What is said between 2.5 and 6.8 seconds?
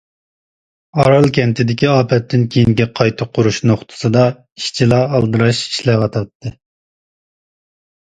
كېيىنكى قايتا قۇرۇش نۇقتىسىدا، ئىشچىلار ئالدىراش ئىشلەۋاتاتتى.